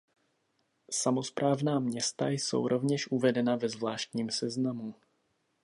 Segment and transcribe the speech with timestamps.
[0.91, 4.95] Samosprávná města jsou rovněž uvedena ve zvláštním seznamu.